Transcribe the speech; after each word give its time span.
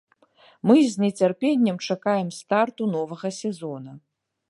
Мы 0.69 0.77
з 0.93 1.03
нецярпеннем 1.03 1.77
чакаем 1.91 2.29
старту 2.41 2.91
новага 2.99 3.27
сезона. 3.45 3.91